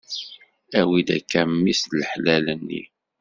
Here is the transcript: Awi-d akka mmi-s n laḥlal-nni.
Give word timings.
Awi-d 0.79 1.09
akka 1.17 1.41
mmi-s 1.49 1.81
n 1.87 1.91
laḥlal-nni. 1.99 2.83